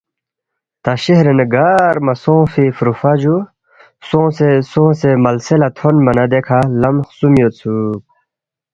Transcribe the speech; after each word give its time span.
تا 0.83 0.91
شہرِنگ 1.03 1.37
نہ 1.39 1.45
گار 1.53 1.95
مہ 2.05 2.13
سونگفی 2.23 2.65
فُروفرا 2.77 3.13
جُو 3.21 3.35
سونگسے 4.07 4.49
سونگسے 4.71 5.11
ملسےلہ 5.23 5.69
تھونما 5.77 6.11
نہ 6.17 6.25
دیکھہ 6.31 6.59
لم 6.81 6.95
خسُوم 7.07 7.33
یودسُوک 7.39 8.03